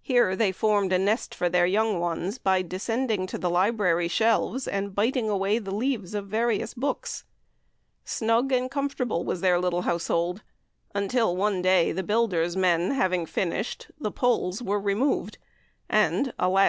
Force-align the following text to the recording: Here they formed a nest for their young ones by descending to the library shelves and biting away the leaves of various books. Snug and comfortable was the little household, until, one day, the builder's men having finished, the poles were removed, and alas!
Here 0.00 0.34
they 0.34 0.50
formed 0.50 0.94
a 0.94 0.98
nest 0.98 1.34
for 1.34 1.50
their 1.50 1.66
young 1.66 2.00
ones 2.00 2.38
by 2.38 2.62
descending 2.62 3.26
to 3.26 3.36
the 3.36 3.50
library 3.50 4.08
shelves 4.08 4.66
and 4.66 4.94
biting 4.94 5.28
away 5.28 5.58
the 5.58 5.74
leaves 5.74 6.14
of 6.14 6.26
various 6.26 6.72
books. 6.72 7.24
Snug 8.02 8.50
and 8.50 8.70
comfortable 8.70 9.24
was 9.24 9.42
the 9.42 9.58
little 9.58 9.82
household, 9.82 10.42
until, 10.94 11.36
one 11.36 11.60
day, 11.60 11.92
the 11.92 12.02
builder's 12.02 12.56
men 12.56 12.92
having 12.92 13.26
finished, 13.26 13.88
the 14.00 14.10
poles 14.10 14.62
were 14.62 14.80
removed, 14.80 15.36
and 15.90 16.32
alas! 16.38 16.66